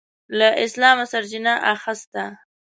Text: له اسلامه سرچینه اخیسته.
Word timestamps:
له 0.37 0.49
اسلامه 0.65 1.05
سرچینه 1.11 1.53
اخیسته. 1.73 2.23